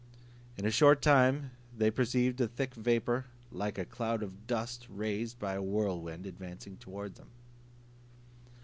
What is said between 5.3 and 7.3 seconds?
by a whirlwind, advancing towards them.